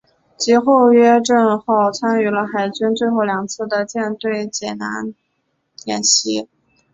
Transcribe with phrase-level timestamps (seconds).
[0.35, 5.13] 及后约克镇号参与了海军最后两次的舰队解难
[5.85, 6.47] 演习。